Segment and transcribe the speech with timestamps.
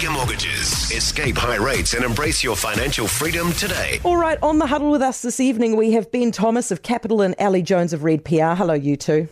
[0.00, 0.90] Mega Mortgages.
[0.92, 4.00] Escape high rates and embrace your financial freedom today.
[4.02, 7.20] All right, on the huddle with us this evening, we have Ben Thomas of Capital
[7.20, 8.54] and Ali Jones of Red PR.
[8.54, 9.28] Hello, you two.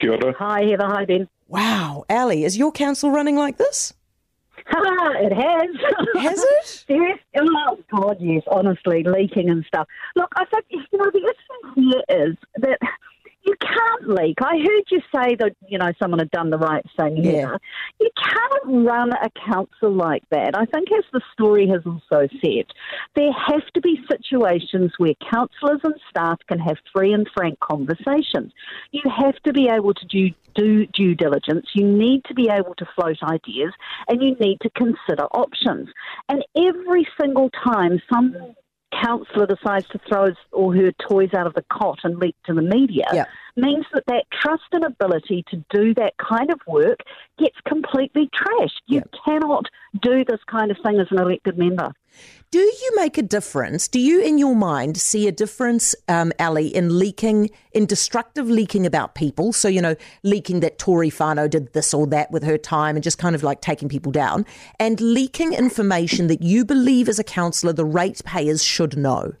[0.00, 0.34] Kia ora.
[0.38, 0.86] Hi, Heather.
[0.86, 1.28] Hi, Ben.
[1.48, 3.92] Wow, Ali, is your council running like this?
[4.56, 6.22] It has.
[6.22, 6.66] Has it?
[6.86, 7.20] Seriously?
[7.38, 9.86] Oh, God, yes, honestly, leaking and stuff.
[10.16, 12.78] Look, I think, you know, the issue here is that
[13.42, 14.36] you can't leak.
[14.42, 17.32] I heard you say that, you know, someone had done the right thing Yeah.
[17.32, 17.60] here.
[18.00, 20.56] You can't run a council like that.
[20.56, 22.66] I think, as the story has also said,
[23.14, 28.52] there have to be situations where councillors and staff can have free and frank conversations.
[28.90, 31.66] You have to be able to do, do due diligence.
[31.74, 33.72] You need to be able to float ideas
[34.08, 35.88] and you need to consider options.
[36.28, 38.54] And every single time some
[38.92, 42.54] councillor decides to throw his or her toys out of the cot and leak to
[42.54, 43.24] the media Yeah.
[43.56, 47.00] Means that that trust and ability to do that kind of work
[47.38, 48.80] gets completely trashed.
[48.86, 49.66] You cannot
[50.00, 51.92] do this kind of thing as an elected member.
[52.50, 53.86] Do you make a difference?
[53.86, 58.84] Do you, in your mind, see a difference, um, Ali, in leaking, in destructive leaking
[58.86, 59.52] about people?
[59.52, 59.94] So, you know,
[60.24, 63.44] leaking that Tory Whanau did this or that with her time and just kind of
[63.44, 64.44] like taking people down,
[64.80, 69.34] and leaking information that you believe as a councillor the ratepayers should know?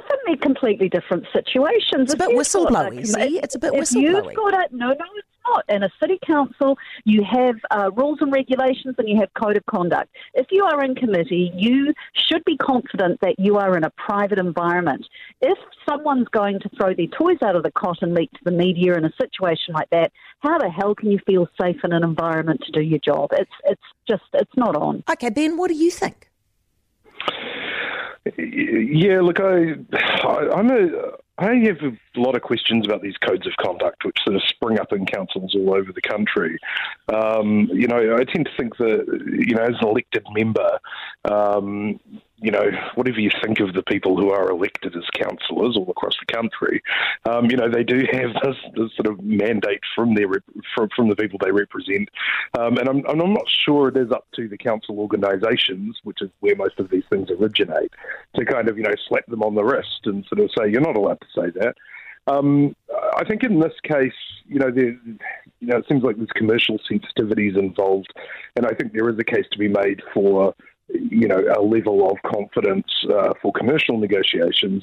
[0.00, 2.12] Well, I think they're completely different situations.
[2.12, 3.40] It's a bit whistleblowy, see?
[3.42, 4.02] It's a bit if whistleblowy.
[4.02, 4.72] You've got it.
[4.72, 5.64] no, no, it's not.
[5.68, 9.66] In a city council, you have uh, rules and regulations and you have code of
[9.66, 10.10] conduct.
[10.34, 14.38] If you are in committee, you should be confident that you are in a private
[14.38, 15.06] environment.
[15.40, 18.52] If someone's going to throw their toys out of the cot and leak to the
[18.52, 22.04] media in a situation like that, how the hell can you feel safe in an
[22.04, 23.30] environment to do your job?
[23.32, 25.02] It's, it's just, it's not on.
[25.10, 26.29] Okay, Ben, what do you think?
[28.40, 30.88] Yeah, look, I, I, I'm a,
[31.38, 31.78] I have
[32.16, 35.06] a lot of questions about these codes of conduct, which sort of spring up in
[35.06, 36.58] councils all over the country.
[37.12, 39.06] Um, you know, I tend to think that,
[39.46, 40.78] you know, as an elected member,
[41.24, 42.00] um,
[42.42, 46.16] you know, whatever you think of the people who are elected as councillors all across
[46.18, 46.82] the country,
[47.26, 50.26] um, you know, they do have this, this sort of mandate from their
[50.74, 52.08] from, from the people they represent,
[52.58, 56.30] um, and I'm, I'm not sure it is up to the council organisations, which is
[56.40, 57.92] where most of these things originate,
[58.36, 60.80] to kind of you know slap them on the wrist and sort of say you're
[60.80, 61.74] not allowed to say that.
[62.26, 62.74] Um,
[63.16, 64.12] I think in this case,
[64.46, 64.96] you know, there,
[65.60, 68.12] you know, it seems like there's commercial sensitivities involved,
[68.56, 70.54] and I think there is a case to be made for
[70.92, 74.82] you know, a level of confidence uh, for commercial negotiations.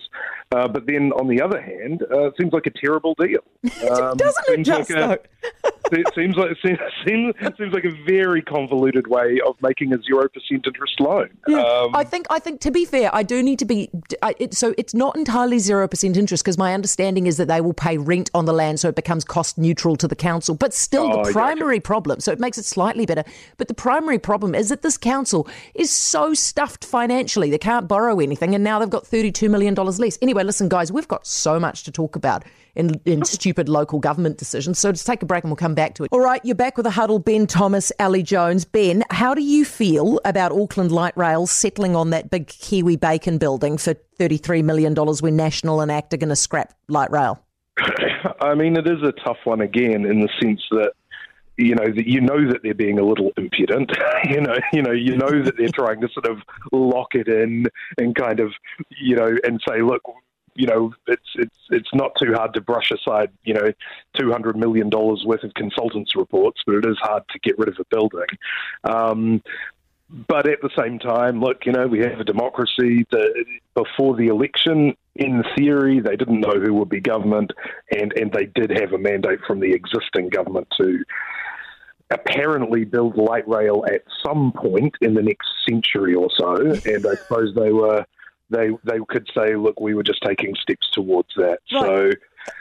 [0.51, 3.39] Uh, but then, on the other hand, uh, it seems like a terrible deal.
[3.87, 5.29] Um, Doesn't it just, like
[5.63, 9.93] a, it seems like it seems, seems, seems like a very convoluted way of making
[9.93, 11.29] a zero percent interest loan.
[11.47, 13.89] Um, I think I think to be fair, I do need to be.
[14.21, 17.61] I, it, so it's not entirely zero percent interest because my understanding is that they
[17.61, 20.55] will pay rent on the land, so it becomes cost neutral to the council.
[20.55, 22.19] But still, Oh, the yeah, primary problem.
[22.19, 23.23] So it makes it slightly better.
[23.57, 28.19] But the primary problem is that this council is so stuffed financially; they can't borrow
[28.19, 30.17] anything, and now they've got thirty-two million dollars less.
[30.21, 32.43] Anyway, listen, guys, we've got so much to talk about
[32.77, 34.79] in, in stupid local government decisions.
[34.79, 36.09] So let's take a break and we'll come back to it.
[36.11, 37.19] All right, you're back with a huddle.
[37.19, 38.65] Ben Thomas, Ali Jones.
[38.65, 43.37] Ben, how do you feel about Auckland Light Rail settling on that big Kiwi Bacon
[43.37, 47.41] building for $33 million when National and ACT are going to scrap Light Rail?
[48.41, 50.91] I mean, it is a tough one again in the sense that
[51.57, 53.91] you know that you know that they're being a little impudent.
[54.29, 56.39] you know, you know, you know that they're trying to sort of
[56.71, 57.67] lock it in
[57.97, 58.51] and kind of
[58.99, 60.03] you know and say, look.
[60.57, 63.71] You know, it's it's it's not too hard to brush aside, you know,
[64.19, 67.69] two hundred million dollars worth of consultants' reports, but it is hard to get rid
[67.69, 68.27] of a building.
[68.83, 69.43] Um,
[70.09, 73.05] but at the same time, look, you know, we have a democracy.
[73.11, 77.51] The, before the election, in theory, they didn't know who would be government,
[77.91, 81.03] and, and they did have a mandate from the existing government to
[82.09, 86.55] apparently build light rail at some point in the next century or so.
[86.55, 88.05] And I suppose they were
[88.49, 91.59] they they could say, look, we were just taking steps towards that.
[91.67, 92.11] So.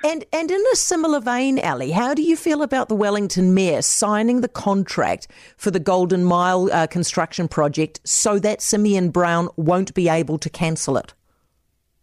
[0.02, 3.82] And and in a similar vein, Ali, how do you feel about the Wellington Mayor
[3.82, 9.94] signing the contract for the Golden Mile uh, construction project so that Simeon Brown won't
[9.94, 11.14] be able to cancel it?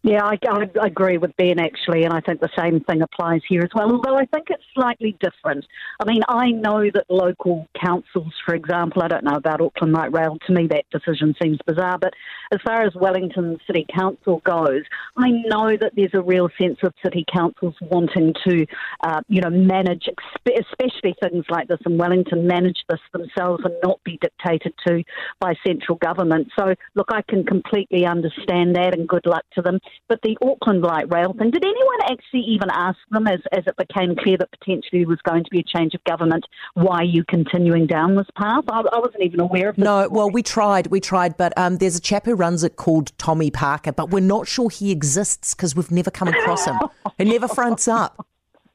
[0.05, 0.38] Yeah, I,
[0.81, 3.89] I agree with Ben actually, and I think the same thing applies here as well.
[3.89, 5.65] Although I think it's slightly different.
[6.01, 10.11] I mean, I know that local councils, for example, I don't know about Auckland Light
[10.11, 10.38] Rail.
[10.45, 11.97] To me, that decision seems bizarre.
[11.97, 12.15] But
[12.51, 14.81] as far as Wellington City Council goes,
[15.15, 18.65] I know that there's a real sense of city councils wanting to,
[19.06, 20.09] uh, you know, manage,
[20.45, 25.01] especially things like this in Wellington, manage this themselves and not be dictated to
[25.39, 26.49] by central government.
[26.59, 29.79] So, look, I can completely understand that, and good luck to them.
[30.07, 33.75] But the Auckland light rail thing, did anyone actually even ask them as, as it
[33.78, 36.45] became clear that potentially there was going to be a change of government?
[36.74, 38.63] Why are you continuing down this path?
[38.69, 39.84] I, I wasn't even aware of this.
[39.84, 43.18] No, well, we tried, we tried, but um, there's a chap who runs it called
[43.18, 46.78] Tommy Parker, but we're not sure he exists because we've never come across him.
[47.18, 48.28] he never fronts up.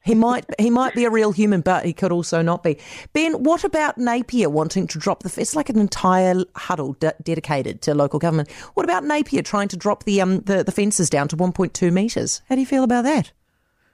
[0.08, 2.78] He might he might be a real human, but he could also not be.
[3.12, 5.38] Ben, what about Napier wanting to drop the?
[5.38, 8.50] It's like an entire huddle de- dedicated to local government.
[8.72, 12.40] What about Napier trying to drop the um the, the fences down to 1.2 metres?
[12.48, 13.32] How do you feel about that?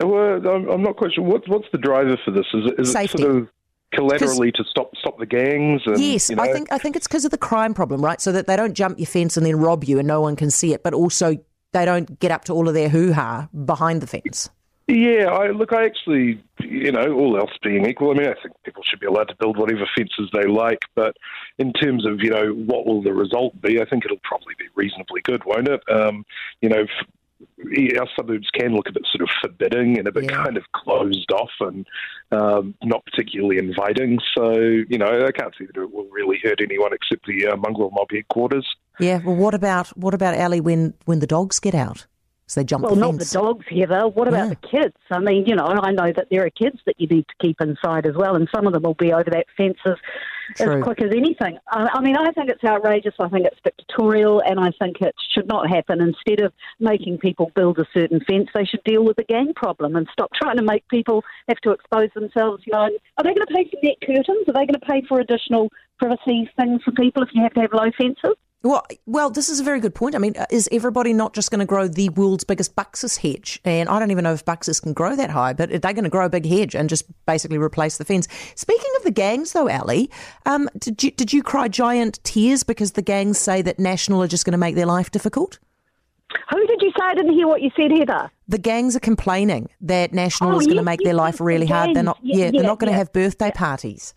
[0.04, 1.24] Well, I'm, I'm not quite sure.
[1.24, 2.46] What's what's the driver for this?
[2.54, 3.48] Is it, is it sort of
[3.92, 5.82] collaterally to stop stop the gangs?
[5.84, 6.44] And, yes, you know?
[6.44, 8.20] I think I think it's because of the crime problem, right?
[8.20, 10.52] So that they don't jump your fence and then rob you and no one can
[10.52, 11.38] see it, but also
[11.72, 14.48] they don't get up to all of their hoo ha behind the fence.
[14.86, 18.54] Yeah, I, look, I actually, you know, all else being equal, I mean, I think
[18.64, 21.16] people should be allowed to build whatever fences they like, but
[21.58, 24.66] in terms of, you know, what will the result be, I think it'll probably be
[24.74, 25.80] reasonably good, won't it?
[25.90, 26.26] Um,
[26.60, 26.84] you know,
[27.98, 30.44] our suburbs can look a bit sort of forbidding and a bit yeah.
[30.44, 31.86] kind of closed off and
[32.30, 34.18] um, not particularly inviting.
[34.36, 37.56] So, you know, I can't see that it will really hurt anyone except the uh,
[37.56, 38.66] mongrel mob headquarters.
[39.00, 39.20] Yeah.
[39.24, 42.06] Well, what about what about Ali when when the dogs get out?
[42.54, 44.06] So they jump well, the not the dogs, Heather.
[44.06, 44.54] What about yeah.
[44.54, 44.94] the kids?
[45.10, 47.60] I mean, you know, I know that there are kids that you need to keep
[47.60, 49.96] inside as well, and some of them will be over that fence as,
[50.60, 51.58] as quick as anything.
[51.72, 53.14] I, I mean, I think it's outrageous.
[53.18, 56.00] I think it's dictatorial, and I think it should not happen.
[56.00, 59.96] Instead of making people build a certain fence, they should deal with the gang problem
[59.96, 62.62] and stop trying to make people have to expose themselves.
[62.68, 64.46] You know, are they going to pay for net curtains?
[64.46, 67.62] Are they going to pay for additional privacy things for people if you have to
[67.62, 68.36] have low fences?
[68.64, 70.14] Well, well, this is a very good point.
[70.14, 73.60] I mean, uh, is everybody not just going to grow the world's biggest Buxus hedge?
[73.62, 76.10] And I don't even know if Buxus can grow that high, but they're going to
[76.10, 78.26] grow a big hedge and just basically replace the fence.
[78.54, 80.10] Speaking of the gangs, though, Ali,
[80.46, 84.28] um, did you did you cry giant tears because the gangs say that National are
[84.28, 85.58] just going to make their life difficult?
[86.50, 87.04] Who did you say?
[87.04, 88.30] I didn't hear what you said, Heather.
[88.48, 91.66] The gangs are complaining that National oh, is going to make yes, their life really
[91.66, 91.94] the hard.
[91.94, 92.18] They're not.
[92.22, 94.14] Yeah, yeah they're not going to have birthday parties.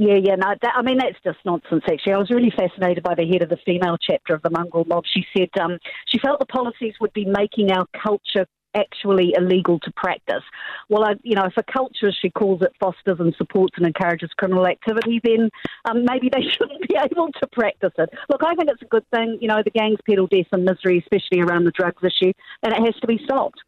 [0.00, 2.12] Yeah, yeah, no, that, I mean, that's just nonsense, actually.
[2.12, 5.02] I was really fascinated by the head of the female chapter of the mongrel mob.
[5.12, 8.46] She said um, she felt the policies would be making our culture
[8.76, 10.44] actually illegal to practice.
[10.88, 13.86] Well, I, you know, if a culture, as she calls it, fosters and supports and
[13.88, 15.50] encourages criminal activity, then
[15.84, 18.10] um, maybe they shouldn't be able to practice it.
[18.28, 19.38] Look, I think it's a good thing.
[19.40, 22.84] You know, the gangs peddle death and misery, especially around the drugs issue, and it
[22.84, 23.58] has to be stopped.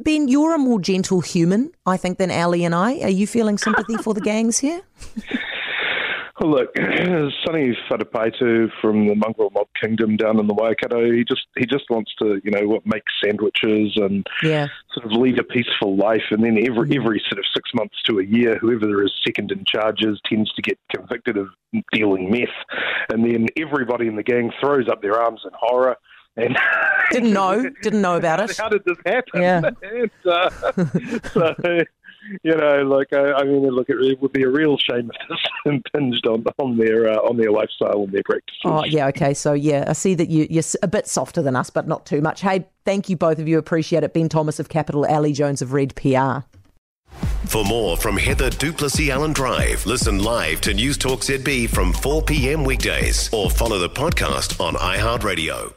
[0.00, 3.00] Ben, you're a more gentle human, I think, than Ali and I.
[3.00, 4.80] Are you feeling sympathy for the gangs here?
[6.40, 11.46] Well, look, Sonny Wharepaitu from the mongrel mob kingdom down in the Waikato, he just
[11.56, 14.66] he just wants to, you know, what make sandwiches and yeah.
[14.92, 16.24] sort of lead a peaceful life.
[16.30, 16.96] And then every mm.
[16.96, 20.52] every sort of six months to a year, whoever there is second in charges tends
[20.54, 21.48] to get convicted of
[21.92, 22.48] dealing meth,
[23.10, 25.96] and then everybody in the gang throws up their arms in horror
[26.36, 26.56] and
[27.14, 28.56] didn't know, didn't know about it.
[28.56, 29.42] How did this happen?
[29.42, 29.70] Yeah.
[29.82, 30.50] and, uh,
[31.30, 31.54] so,
[32.42, 35.38] you know, like I, I, mean, look, it would be a real shame if this
[35.66, 38.60] impinged on on their uh, on their lifestyle and their practices.
[38.64, 39.34] Oh, yeah, okay.
[39.34, 42.20] So yeah, I see that you, you're a bit softer than us, but not too
[42.20, 42.40] much.
[42.40, 43.58] Hey, thank you both of you.
[43.58, 44.12] Appreciate it.
[44.14, 46.46] Ben Thomas of Capital, Ali Jones of Red PR.
[47.46, 52.22] For more from Heather du Plessis-Allen Drive, listen live to News Talk ZB from 4
[52.22, 52.64] p.m.
[52.64, 55.74] weekdays or follow the podcast on iHeartRadio.